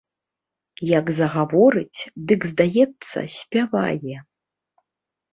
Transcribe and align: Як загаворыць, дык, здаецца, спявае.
Як 0.99 1.05
загаворыць, 1.19 2.01
дык, 2.31 2.41
здаецца, 2.51 3.19
спявае. 3.41 4.15